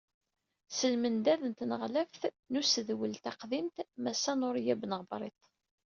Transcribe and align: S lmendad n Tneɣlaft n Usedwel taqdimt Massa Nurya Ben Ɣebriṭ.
S 0.77 0.79
lmendad 0.91 1.41
n 1.45 1.51
Tneɣlaft 1.59 2.23
n 2.51 2.53
Usedwel 2.61 3.13
taqdimt 3.23 3.75
Massa 4.03 4.33
Nurya 4.39 4.75
Ben 4.79 4.97
Ɣebriṭ. 4.99 5.41